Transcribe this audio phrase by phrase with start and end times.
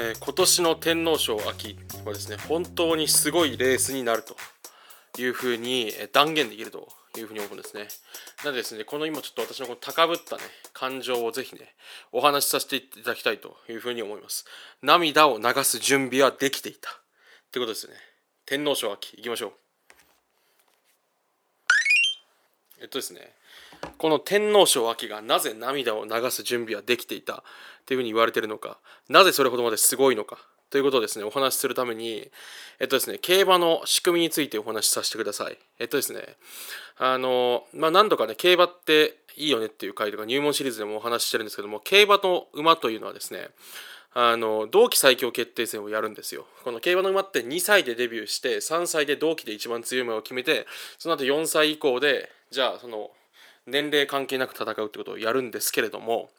[0.00, 4.36] えー、今年の天皇賞秋はですね本当にすごいレースになると
[5.20, 6.86] いうふうに断言できると
[7.18, 7.88] いうふうに思うんですね。
[8.44, 10.42] なのでですね、この今ちょっと私のこの高ぶったね、
[10.72, 11.74] 感情をぜひね、
[12.12, 14.44] お話しさせていただきたいというふうに思います。
[14.82, 16.90] 涙を流す準備はできていた。
[16.90, 16.94] っ
[17.50, 17.94] てことですね。
[18.46, 19.67] 天皇賞秋、いきましょう。
[22.80, 23.32] えっとですね、
[23.96, 27.42] この天皇賞秋がなぜ涙を流す準備はできていた
[27.86, 28.78] というふうに言われているのか、
[29.08, 30.38] なぜそれほどまですごいのか
[30.70, 32.30] ということをですね、お話しするために、
[32.78, 35.58] えっとですね、競馬の仕組みについてお話しさせてください。
[35.78, 36.36] えっとですね、
[36.98, 43.48] あの、まあ、何度かね、競馬っていいよねっていう回とか入門シリーズでもお話ししてるんですけども、競馬の馬というのはですね、
[44.20, 46.44] あの同期最強決定戦をやるんですよ。
[46.64, 50.66] この競馬の馬って2歳でデビューして3歳で同期で一番強い馬を決めて
[50.98, 53.12] その後4歳以降でじゃあその
[53.68, 56.30] 年齢関係なく戦うってことをやるんですけれども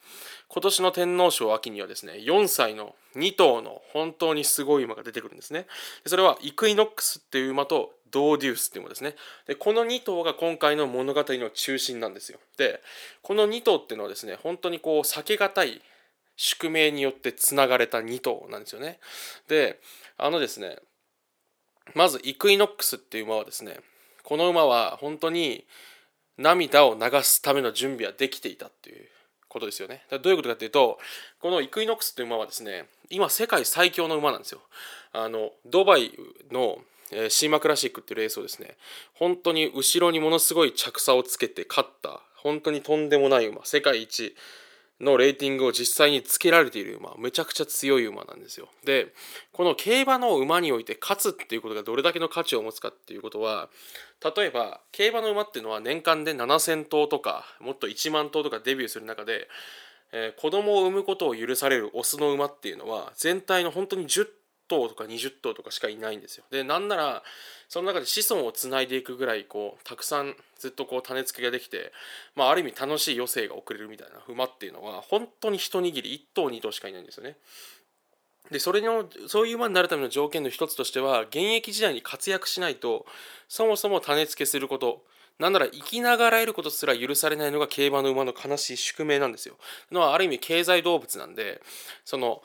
[0.50, 5.66] 今年の天皇賞秋にはですね4歳の2頭の本当にすごい馬が出てくるんですね。
[6.06, 9.16] それはイクイノックスっていう馬とドーデュースっていう馬ですね。
[9.48, 12.40] でこの2頭が今回の物語の中心なんですよ。
[12.58, 12.82] で
[13.22, 15.82] この2頭っていうのはですね本当にこう避けがたい
[16.42, 18.98] 宿命によってつながれた2頭なんですよね
[19.50, 19.82] で
[20.18, 20.78] あのですね
[21.96, 23.82] まずイクイノックスっていう馬はですね
[24.24, 25.66] この馬は本当に
[26.38, 29.06] 涙を流すための準備はできていたっていう
[29.50, 30.04] ことですよね。
[30.10, 30.98] どういうことかっていうと
[31.42, 34.62] このイクイノックスっていう馬はですね今世界最強の馬なんですよ。
[35.12, 36.14] あのドバイ
[36.52, 36.78] の
[37.28, 38.78] シーマクラシックっていうレースをですね
[39.14, 44.36] 本当に後ろにものすごい着差をつけて勝った本当にとんでもない馬世界一
[45.02, 48.68] のレーティングを実際につけられている馬めちゃくちゃ強い馬なんですよ。
[48.84, 49.14] で
[49.54, 53.70] この競馬の馬において勝つっていうことがどれだけの価値を持つかっていうことは
[54.36, 59.48] 例えば競馬の馬っていうのは年間で7,000頭とかもっと1万頭とかデビューする中で、
[60.12, 64.28] えー、子供を産むことを許されるオスの馬っていうのは全体の本当に10
[64.70, 66.46] 頭とか20頭とかしかいないんですよ。
[66.52, 67.24] でなんなら
[67.68, 71.92] その中で子孫をつないでいくぐらいこうたくさんずっとこう種付けができて、
[72.36, 77.36] まあ、ある意味楽しい余生が送れるみたいな馬っていうのは本当に一握り1頭2頭しかいないんですよね。
[78.52, 83.06] でそれのそういう馬になるための条件の一つとしては現役時代に活躍しないと
[83.48, 85.04] そもそも種付けすること
[85.40, 89.56] なんなら生きながらえることすら許されないのが競馬の馬の悲しい宿命なんですよ。
[89.92, 91.62] のはある意味経済動物なんで
[92.04, 92.42] その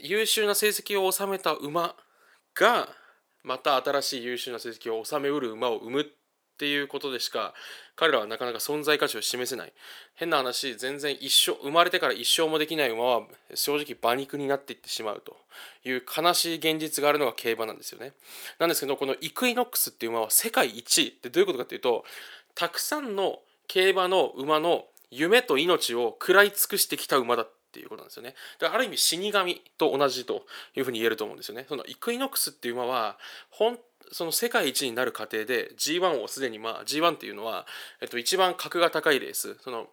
[0.00, 1.94] 優秀な成績を収めた馬
[2.54, 2.88] が
[3.42, 6.04] また新しい優秀な成績を収めうる馬を生むっ
[6.58, 7.52] ていうことでしか
[7.96, 9.72] 彼らはなかなか存在価値を示せない。
[10.14, 13.22] 変な話全然一生生まれてから一生もできない馬は
[13.54, 15.36] 正直馬肉になっていってしまうと
[15.84, 18.12] いう悲しい現実があるのが競馬なんですよね。
[18.58, 22.04] なんですけどこのイクイノックスっていう馬は世界一位ってどういうことかっていうと
[22.54, 28.34] たくさんの競馬の馬の夢と命を食らい尽くしてきた馬だっていうことなんですよね。
[28.58, 31.66] だからある意味死神と同じというふうに言えると思うんですよね。
[31.68, 33.18] そのイクイノックスっていう馬は
[33.50, 33.78] 本
[34.12, 37.66] その世界一になる過程で G1 をすでにまあ G1 っていうのは、
[38.00, 39.88] えっと、一番格が高いレースその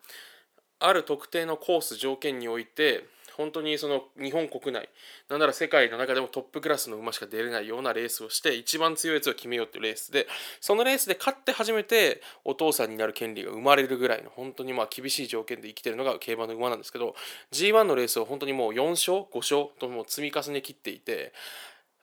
[0.79, 3.05] ある特定のコース条件において
[3.35, 4.89] 本当にその日本国内
[5.29, 10.27] なんなら世界の中でもトップクラスの馬しか出れないようなレースをして一番強いやつを決めようっていうレースで
[10.61, 17.15] そのレースで勝って初めてお父さんになる権利が生まれるぐらいの本当にまあ厳しい条件で生きてるのが競馬の馬なんですけど
[17.51, 21.33] G1 のレースを本当にもう4勝5勝とも積み重ねきっていて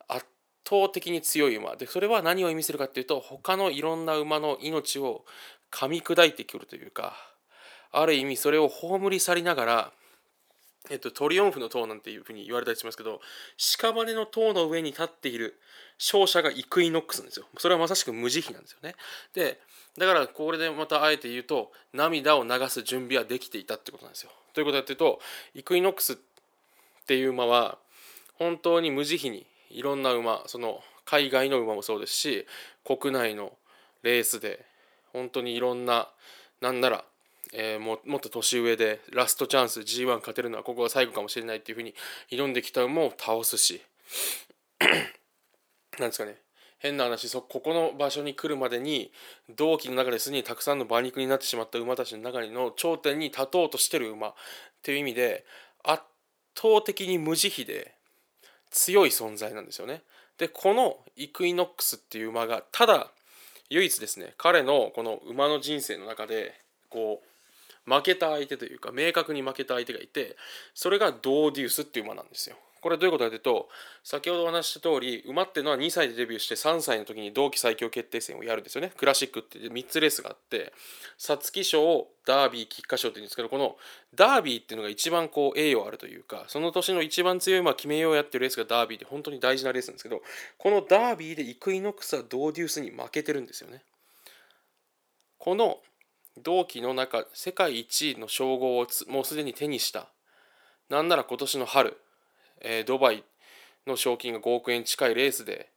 [0.09, 0.27] 圧
[0.69, 1.77] 倒的に強い馬。
[1.77, 5.25] でそれは何を意味するかっていうと他のいろんな馬の命を
[5.71, 7.15] 噛み砕いてくるというか
[7.93, 9.93] ある意味それを葬り去りながら
[10.89, 13.21] えっと、トリオンフの塔なんていうふうに言われたりしますけど
[13.59, 15.61] 屍の塔の上に立っている
[15.99, 17.47] 勝者がイクイノックスなんですよ。
[17.59, 18.95] それはまさしく無慈悲なんですよね。
[19.35, 19.61] で
[19.99, 24.31] だからこれでまたあえて言うと涙を流す準備はできていたってことなんですよ。
[24.55, 25.21] ということでっていうと
[25.55, 26.17] イクイノックスっ
[27.07, 27.79] ていう馬は
[28.39, 32.47] 本当に無慈悲にいろんな馬その海外の馬もそうですし
[32.85, 33.53] 国内の
[34.03, 34.65] レースで
[35.13, 36.09] 本当にいろんな
[36.61, 37.05] なんなら
[37.53, 41.95] えー、ももっと年上でラストチャンス G1 勝てるのはここが最後かもしれないっていうふうに
[42.31, 43.83] 挑んできた馬を倒すし
[45.99, 46.37] なんですかね
[46.79, 49.13] 変な話そここの場所に来るまでに
[49.55, 54.35] 同期の中ですでにたくさんの馬肉になってしまった馬たちの中の頂点に立とうとしてる馬っ
[54.83, 55.45] ていう意味で
[55.85, 56.03] 圧
[56.57, 57.95] 倒的に無慈悲で
[58.71, 60.03] 強い存在なんですよね。
[60.39, 63.11] でこのイクイノックスっていう馬がただ
[63.69, 66.55] 唯一ですね彼のこの馬の人生の中で
[66.89, 67.30] こう
[67.87, 70.37] 負けた相手というか明確に負けた相手がいて
[70.75, 72.57] それがドーデュースっていう馬なんですよ。
[72.81, 73.69] これどういうことかというと
[74.03, 78.93] 先ほどお話した通り馬っていうのは2歳でデビューして3歳の時に同期最強決定戦をやるんですよね。
[78.97, 80.73] クラシックって3つレースがあって
[81.19, 83.77] 皐月賞ダービー菊花賞っていうんですけどこの
[84.15, 90.23] ダービーっていうのが一番こう栄誉あるというかその年の一番強い馬決めようやってるレースがダービーで本当に大事なレースなんですけど
[90.57, 93.83] このダービーでイクイノックスはドーデュースに負けてるんですよね。
[95.39, 95.79] この
[96.43, 100.09] 同期の中世界一位の称号をもうすでに手にした。
[100.89, 101.97] なんなら今年の春
[102.61, 103.25] えー、ドバイ
[103.87, 105.69] の賞金が5億円近いレースで、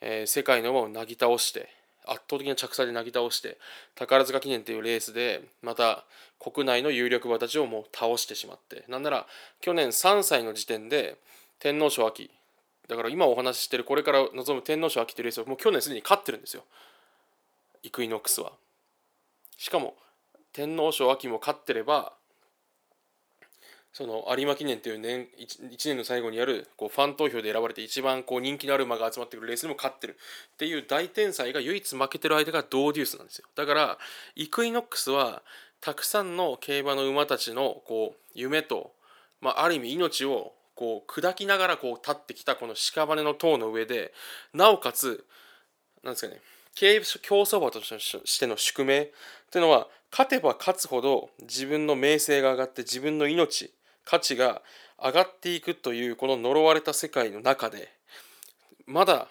[0.00, 1.68] えー、世界の馬をなぎ倒して
[2.06, 3.58] 圧倒的な着差でなぎ倒して
[3.94, 6.04] 宝塚記念というレースでまた
[6.38, 9.26] 国内の有力馬たちをもう倒してしまってなんなら
[9.60, 11.16] 去年3歳の時点で
[11.58, 12.30] 天皇賞秋
[12.88, 16.64] だから今お話ししてるこれから臨む天皇賞秋というレースをもう去年すでに勝ってるんですよ。
[17.82, 18.52] イクイノックスは。
[19.58, 19.96] しかも
[20.54, 22.14] 天皇賞秋も勝ってれば
[23.92, 30.16] その有馬記念という年 1, 1年の最後にやるこうファン投票で選ばれて一番こう人気のある馬が集まってくるレースにも勝ってる。
[30.52, 33.46] っていう大天才が唯一負けてる相手がドーデュースなんですよ。
[33.56, 33.98] だから
[34.36, 35.42] イクイノックスは
[35.80, 38.92] たくさんの競馬の馬たちのこう夢と、
[39.40, 44.12] まあ、ある意味命をこう砕きながらこう立ってきたこの屍の塔の上で
[44.54, 45.24] なおかつ
[46.04, 46.40] なんですかね
[46.78, 49.10] 競走馬としての宿命
[49.50, 53.72] というのは勝てば勝つほど自分の名声が上がって自分の命
[54.04, 54.62] 価値が
[55.02, 57.90] 上がっていくというこの呪われた世界の中で
[58.86, 59.28] まだ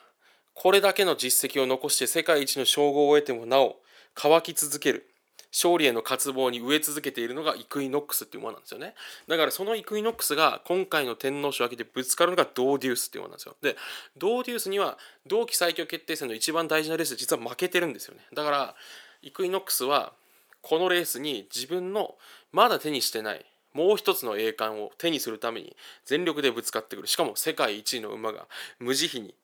[0.54, 3.78] これだけの実績を残して世界一の称号を得てもなお
[4.14, 5.08] 乾き続ける。
[5.52, 8.94] 勝利への渇望に植え続けているのがイクイノックスっていうものなんですよね。
[9.28, 13.56] だからそのイクイノックスが今回の天皇賞明けでぶつかるのがドーデュースっていうものなんですよ。
[13.62, 13.76] で
[14.18, 18.22] ドーデュースには同期最強決定戦の一番大事なレース実は負けてるんですよね。
[18.34, 18.76] だから
[19.22, 20.14] イクイノックスは
[20.62, 22.16] このレースに自分の
[22.52, 27.08] まだ手にしてないもう一つの栄冠を手にするために全力でぶつかってくる。
[27.08, 28.48] しかも世界一位の馬が
[28.80, 29.36] 無慈悲に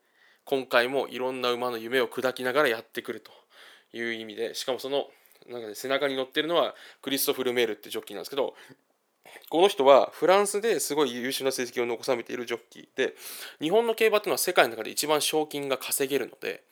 [0.46, 3.32] 今回もいろんな馬の夢を砕きながらやってくると
[3.96, 5.08] いう意味でしかもその
[5.50, 8.54] なんか、ね、背中に乗ってるのはクリストフ・ルメールってジョッキーなんですけど
[9.50, 13.16] この人はフランスですごい優秀な成績を残されているジョッキーで
[13.62, 16.64] 日本の競馬っていうのは世界の中で一番賞金が稼げるので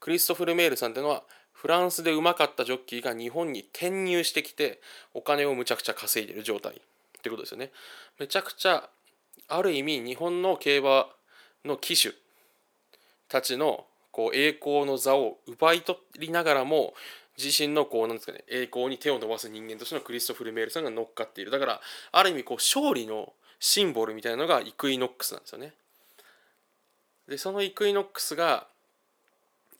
[0.00, 1.22] クリストフ・ルメールさんっていうのは
[1.52, 4.80] フランスでうまかったジョッキーが日本に転入してきて
[5.12, 7.72] お金をむちゃくちゃ稼いでる状態ってことですよね。
[8.20, 8.88] めちゃくちゃ
[9.48, 11.08] ある意味日本の競馬
[11.64, 12.14] の騎手
[13.28, 16.94] たちのこう栄光の座を奪い取りながらも
[17.42, 21.80] 自身のこうなんですかね栄光に手を伸ばす人間としてのクリストフル・メールさんが乗っかっているだから
[22.10, 25.72] ある意味こう勝利のシンボルみたいなのがイクイノックスなんですよね。
[27.28, 28.66] でそのイクイノックスが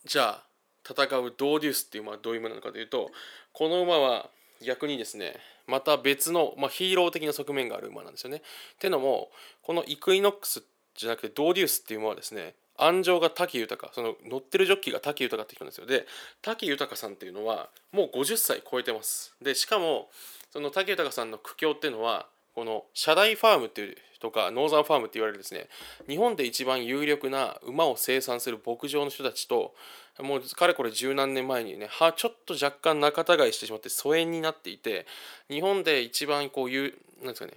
[0.05, 0.43] じゃあ
[0.87, 3.11] 戦うドーデュースっていう馬はどういう馬なのかというと
[3.53, 4.29] この馬は
[4.65, 5.35] 逆にですね
[5.67, 8.37] また別の、まあ、ヒーロー的な側面がある馬なんですよね。
[8.37, 8.41] っ
[8.79, 9.29] てのも
[9.61, 10.63] このイクイノックス
[10.95, 15.85] じゃなくてドーデュースっていう馬はですね安城が滝豊その乗ってるジョッキーが滝豊って人なんですよ。
[15.85, 16.05] で
[16.41, 19.35] 滝豊さんっていうのはもう50歳超えてます。
[19.41, 20.09] でしかも
[20.51, 25.67] その滝豊さんの苦境っていうのはこの社大ファームっていうとかノーザンファームって言われるですね
[26.07, 29.73] 日本で一番有力な馬を生産する牧場の人たちと
[30.19, 35.05] もうかれこれ十何年前にねはちょっと若干仲違いしてしまって疎遠になっていて
[35.49, 37.53] 日本で一番こういうなんですかね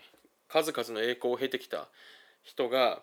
[0.49, 1.89] 数々の栄光を経てきた
[2.45, 3.01] 人が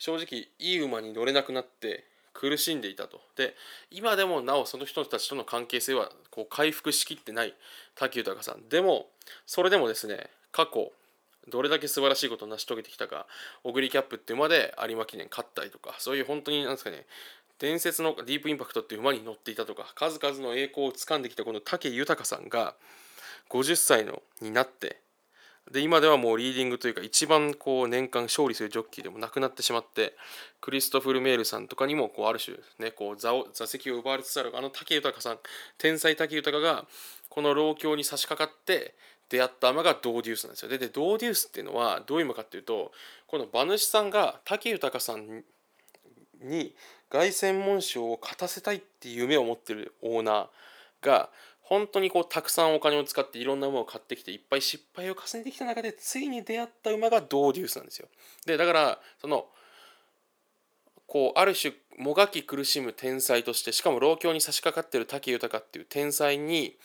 [0.00, 3.20] 正直いい馬に乗れなくなって苦しんでいたと。
[3.36, 3.54] で
[3.90, 7.54] 今でもなおその人たちとの関係性はこう回復しきってない
[7.94, 8.68] 滝豊さん。
[8.68, 9.06] でも
[9.46, 10.90] それでもですね過去
[11.48, 13.26] どれだけ素晴らしいことを成し遂げてきたか
[13.62, 17.06] オグリキャップって馬で有馬記念勝ったりとかそういう本当になんですかね
[17.58, 22.74] 伝説のディープインパクトっていう馬に乗っていたとか数々の栄光をつかんできたこの武豊さんが
[23.50, 25.00] 50歳のになって
[25.70, 30.16] で今ではもうリーディングというか一番こう年間勝利するジョッキーでもなくなってしまって
[30.60, 35.38] クリストフル・メールさんとかにもこうある種ねこう座を座席を奪われつつあるあの武豊さん
[35.78, 36.86] 天才武豊が
[37.28, 38.94] この老境に差し掛かって
[39.28, 40.68] 出会った馬がドーデュースなんですよ。
[40.68, 42.90] ででドーデュースっていうのはどういう馬かっていうと
[43.28, 45.44] この馬主さんが武豊さん
[46.42, 46.74] に
[47.10, 51.30] 凱旋門賞を勝たせたいっていう夢を持ってるオーナーが
[51.70, 58.08] 本当にこうたくさんお金を使っていろんな馬を買ってきていっぱい失敗を重ねてきた中でついに出会った馬がドーデュースなんですよ。
[58.44, 59.46] でだからその
[61.06, 66.76] こうある種もがき苦しむ天才としてしかも老境に差し掛かってる武豊っていう天才に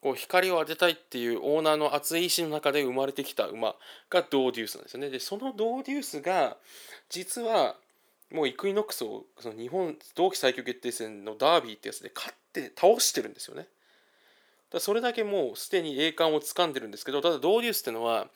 [0.00, 3.76] こう光を当てたいっていうオーナーの熱い意志の中で生まれてきた馬
[4.08, 5.10] がドーデュースなんですよね。
[5.10, 6.56] でそのドーデュースが
[7.10, 7.76] 実は
[8.32, 13.68] もうイクイノックスをその日本同期最強決定戦のダービーってやつで勝って倒してるんですよね。
[14.72, 18.28] だそれだけもうすでに栄冠を掴んでるんですけどただドーデュースっていうのは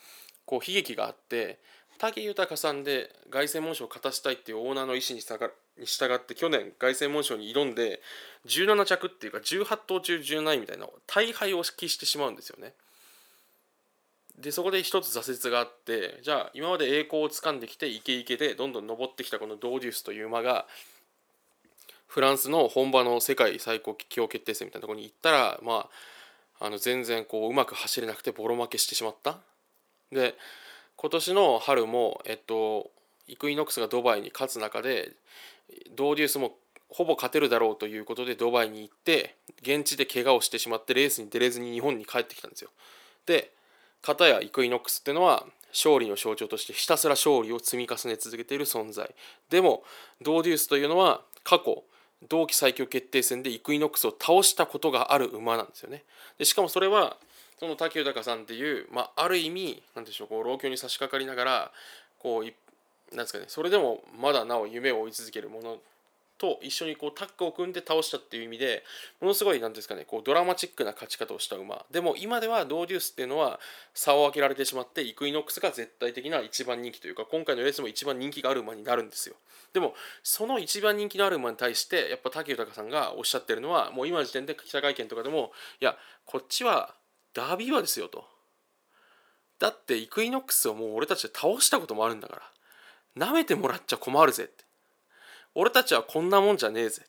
[0.46, 1.58] こう悲劇があって
[1.98, 5.38] 武豊さんで凱旋門賞を勝たせたいっていうオーナーの意思に従
[5.78, 8.00] に従って去年凱旋門賞に挑んで
[8.46, 12.74] 17着っていうか18頭中17位みたいな大敗を喫してしまうんですよね。
[14.38, 20.66] でそこで一つ挫折があってじゃあ今まで栄光をつかんできてイケイケでどんどん上ってきたこのドーデュースという馬が
[22.08, 25.90] フランスの本場の世界最高気境決定戦みたいなところに行ったらまあ
[26.64, 29.38] あの全然こううまく走れなくてボロ負けしてしまった。
[30.10, 30.34] で
[30.96, 32.90] 今年の春もえっと
[33.26, 35.12] イクイノックスがドバイに勝つ中で
[35.94, 36.54] ドーデュースも
[36.88, 42.70] ほぼ勝てるだろうということでドバイに行って現地で怪我をしてしまってレースに出れずに日本に帰ってきたんですよ。
[43.26, 43.52] で
[44.00, 49.14] 片やイクイノックスっていうのは勝利の象徴としてひたすら勝利を積み重ね続けている存在
[49.50, 49.82] でも
[50.22, 51.84] ドーデュースというのは過去
[52.28, 56.04] 同期最強決定戦でイクイノックスを倒したことがある馬なんですよね。
[56.38, 57.16] でしかもそれは
[57.58, 61.72] その武豊さんっていう、まあ、ある意味何でしょうこう老朽に差し掛かりながら
[62.18, 65.78] こうなんですかねそれでもまだなお夢を追い続けるもの
[66.38, 68.82] と一緒にこうタッグを組んで倒したっていう意味で
[69.20, 71.84] ものすごい何ですかねこうドラマチックな勝ち方をした馬。
[71.90, 73.60] でも今ではドーデュースっていうのは
[73.94, 79.36] 差を開けられてしまってイクイノックスが絶対的な一番人気というか今回のレースも一番人気がある馬になるんですよ。
[79.72, 86.94] でもその一番人気のある馬に対してやっぱ武豊さんがおっしゃってるのはもう今の時点で記者会見とかでもいやこっちは
[87.32, 88.24] ダービー馬ですよと。
[89.58, 92.42] だってイクイノックスをもう俺たちで倒したこともあるんだから。
[93.16, 94.64] 舐めてもらっちゃ困るぜって。
[95.54, 97.02] 俺たちはこんなもんじゃねえぜ。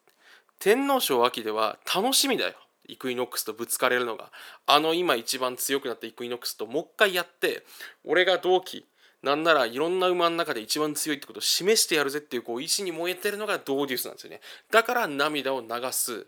[0.59, 2.53] 天皇賞秋では楽しみだよ。
[2.87, 4.31] イクイノックスとぶつかれるのが。
[4.67, 7.63] あの今一番強くなったイクイノックスともう一回やって
[8.03, 8.85] 俺が同期。
[9.23, 14.39] なんならいろんな馬の中で一番強いってことを示してやるぜっていうこう意志に燃えてるのがドーデュースなんですよね。
[14.69, 16.27] だから涙を流す。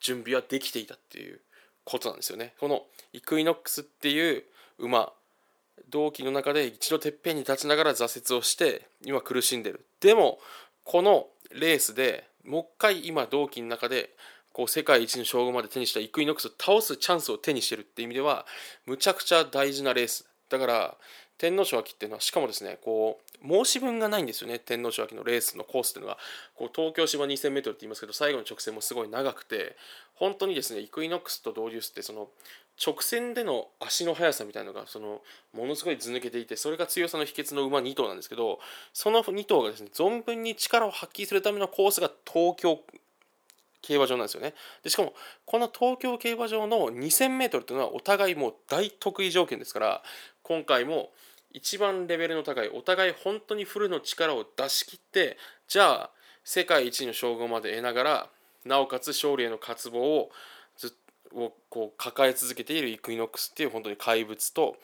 [0.00, 1.40] 準備はできていたっていう。
[1.84, 2.54] ことなんですよね。
[2.58, 4.44] このイクイノックスっていう
[4.78, 5.12] 馬。
[5.88, 9.84] 同期の中で一度てっぺんに立ちながら挫折をして今苦しんでる。
[10.00, 10.38] でも
[10.84, 14.10] このレースでもう一回今同期の中で
[14.52, 18.46] こう世界一の称号まで手にしたイクイノックスを倒すチャンスを手にしてるって意味では
[18.86, 20.28] むちゃくちゃ大事なレース。
[20.48, 20.96] だから
[21.42, 24.60] 天皇賞秋っていうのはしかもですねこう申し分がないんですよね。
[24.60, 26.18] 天皇賞秋のレースのコースっていうのが。
[26.54, 29.74] こう東京芝 2000m って言いますけど最後の直線もすごい長くて
[30.14, 32.28] 本当にですねイクイノックスとドーデュースってその
[32.80, 35.20] 直線での足の速さみたいなのがその
[35.52, 38.60] ものすごいず抜けていてそれが強さの秘訣の馬2頭なんですけど
[38.92, 42.78] その2頭がですね存分に力を発揮するためのコースが東京
[43.80, 44.54] 競馬場なんですよね。
[44.84, 45.12] でしかも
[45.44, 50.02] この東京競馬場の 2000m っていうのはお互いもう大得意条件ですから
[50.44, 51.10] 今回も
[51.52, 55.36] 一番レベルの高いお互い本当にフルの力を出し切って
[55.68, 56.10] じゃあ
[56.44, 58.28] 世界一の称号まで得ながら
[58.64, 60.30] なおかつ勝利への渇望を
[60.76, 60.94] ず
[61.34, 64.76] をこう抱え続けているイクイノックスっていう本当に怪物と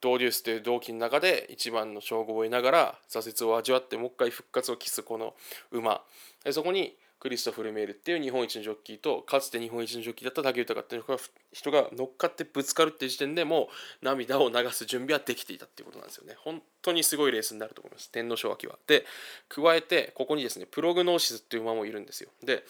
[0.00, 5.34] ドーデュースという同期の中で一番の称号を得ながら挫折を味わってもう一回復活を期すこの
[5.70, 6.02] 馬。
[6.50, 11.04] そこにクリストフ・ルメールっていう日本一のジョッキーとかつて日本一のジョッキーだった武豊っていう
[11.52, 13.70] 人が乗っかってぶつかるっていう時点でも
[14.02, 16.34] う涙を流す準備はできていたっていうことなんですよね。
[16.36, 18.10] 本当にすごいレースになると思います。
[18.10, 18.78] 天皇賞秋は。
[18.86, 19.06] で
[19.48, 22.28] 加えてここにですねプログノーシスっていう馬もいるんですよ。
[22.42, 22.62] で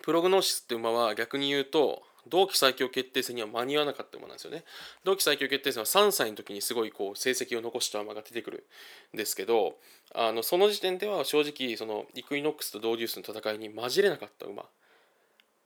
[0.00, 4.64] プログノーシスっていう馬は逆に言うと同期最強決定戦には間に合わなかった馬なんですよね。
[5.04, 8.66] 同期最強決定戦は3歳の時にすごいこう成績を残した馬が出てくる
[9.14, 9.76] んですけど
[10.14, 14.64] あのその時点では正直そのイクイノックスとドーデュースの戦いに混じれなかった馬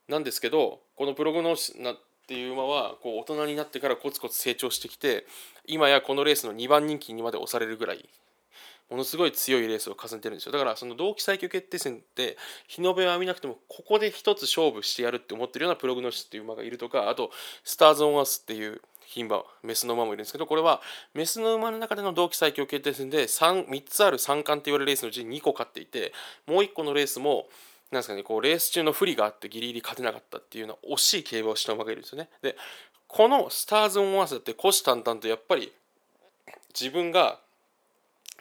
[0.09, 1.97] なんですけどこのプログノーシなっ
[2.27, 5.27] ていう馬はこう大人になってからコツコツ成長してきて
[5.67, 8.09] 今やこのレースの2番人気にまで押されるぐらい
[8.91, 10.53] ものすごい強いレースを重ねてるんですよ。
[10.53, 12.37] だからその同期最強決定戦って
[12.69, 17.31] 日の目を浴びなくてもここで一つ勝負してやるって思ってるようなプログノシスっていう馬がいるとかあと
[17.65, 18.81] スターズ・オン・アースっていう
[19.15, 20.81] 牝馬メスの馬もいるんですけどこれは
[21.15, 26.13] メスの馬の中での同期最強決定戦で 3, 3つある三冠って言われるレースのうち2個勝っていて
[26.47, 27.47] もう1個のレースも
[27.91, 32.29] なんですかねこうレース中の不利があってギリギリ勝てなかったっていうような惜しい競馬をした馬がいるんですよね。
[32.43, 32.57] で
[33.09, 35.73] このスターズ・オン・アスって虎視眈々とやっぱり
[36.79, 37.39] 自分が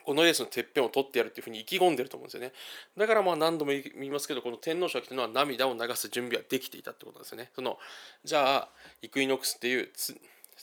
[0.05, 2.53] このレースのてっぺんを取ってやるっていうふうに意気込んでると思うんですよね。
[2.97, 7.49] だからまあ何度も言いますけどこの天皇賞っていうのは涙を流す準備はできていたってことですよね。
[7.55, 7.77] その
[8.23, 8.69] じゃあ
[9.01, 9.89] イクイノックスっていう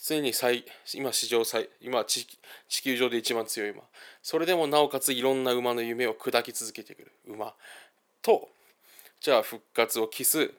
[0.04, 2.26] 常に最今史上最今地
[2.82, 3.82] 球上で一番強い馬。
[4.22, 7.54] それでもなおかついろんな馬の夢を砕き続けてくる馬
[8.22, 8.48] と
[9.20, 10.52] じゃあ復活を期す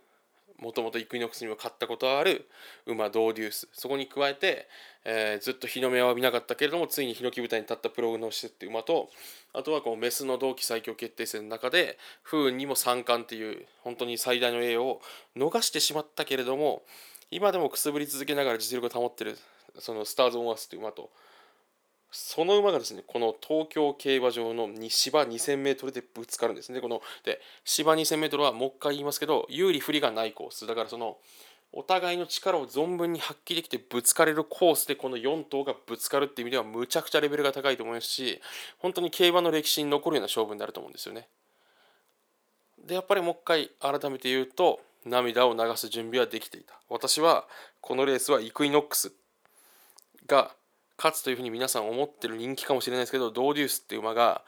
[0.63, 2.47] もともとイクイノックスにも勝ったことある
[2.85, 3.67] 馬ドーデュース。
[3.73, 4.69] そこに加えて、
[5.03, 9.09] えー、ずっと日の目を浴びなかったけれどもついにヒノキ舞台に立ったプログノシスっていう馬と
[9.51, 15.01] あとはこうメスの同期最強決定戦の中で不運にも三冠っていう本当に最大の栄誉を
[15.35, 16.83] 逃してしまったけれども
[17.29, 19.37] 今でもくすぶり続けながら実力を保ってる
[19.79, 21.09] そのスターズ・オン・アスっていう馬と
[22.13, 26.79] その馬がですねこの東京競馬場の芝 2000m でぶつかるんですね。
[26.79, 30.67] こので芝 2000m はもう一回言いますけど有利不利がないコース。
[30.67, 31.17] だからその
[31.71, 38.39] お互いの力を存分に発揮できてぶつかれるコースでこの4頭がぶつかるっていう意味ではむちゃくちゃレベルが高いと思いますし
[38.77, 41.27] 本当に競馬の歴史に残るような勝負になると思うんですよね。
[42.85, 46.79] でやっぱりもう一回改めて言うと涙を流す準備はできていた。
[46.89, 47.47] 私は
[47.81, 49.11] このレースはイクイノックス
[50.27, 50.51] が
[51.03, 54.41] 勝つというふうに皆さん思ってる人気かもしれないですけどドーデュースっていう馬が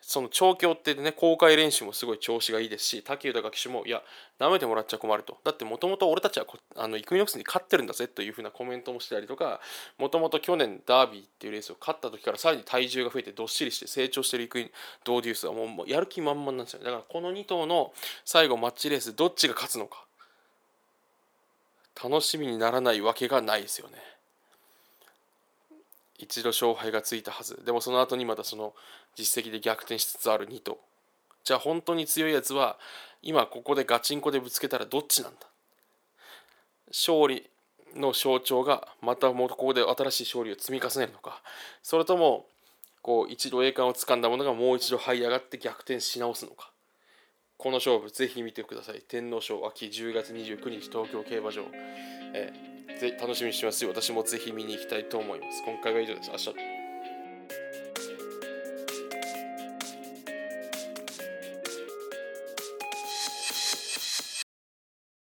[0.00, 4.02] その調教ってね公開練習もすごい調子がいいですし武豊騎手もいや
[4.40, 5.36] 舐めてもらっちゃ困ると。
[5.44, 9.60] だってもともと俺たちはあのイクイノックスに勝ってるんだぜというふうなコメントもしてたりとか
[9.98, 14.70] もともと去年ダービーっていうレースを勝った時からさらに体重が増えてどっしりして成長してるイクイ
[15.04, 17.92] ドーデュースはもうやる気満々なんですよだからこの2頭の
[18.24, 20.06] 最後マッチレースどっちが勝つのか。
[22.02, 23.98] 楽しみにならないわけがないですよね。
[26.20, 27.62] 一度勝敗がついたはず。
[27.64, 28.74] でもその後にまたその
[29.16, 30.78] 実績で逆転しつつある2頭
[31.44, 32.76] じゃあ本当に強いやつは
[33.22, 35.46] 今ここでガチンコでぶつけたらどっちなんだ。
[36.88, 37.48] 勝利
[37.96, 41.42] の象徴がまたもうここで新しい勝利を積み重ねるのか。
[41.82, 42.46] それとも
[43.02, 46.69] こう一度栄冠をつかんだものがもう一度這い上がって逆転し直すのか。
[47.60, 49.02] この勝負ぜひ見てください。
[49.06, 51.62] 天皇賞秋10月29日東京競馬場、
[52.34, 53.90] えーぜ楽しみにしてますよ。
[53.90, 55.62] 私もぜひ見に行きたいと思います。
[55.64, 56.30] 今回は以上です。
[56.30, 56.89] 明日。